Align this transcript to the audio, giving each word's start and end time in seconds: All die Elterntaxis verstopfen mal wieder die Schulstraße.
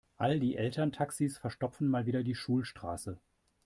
All 0.17 0.39
die 0.39 0.55
Elterntaxis 0.57 1.37
verstopfen 1.37 1.87
mal 1.87 2.07
wieder 2.07 2.23
die 2.23 2.33
Schulstraße. 2.33 3.19